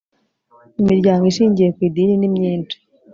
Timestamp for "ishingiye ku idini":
1.31-2.15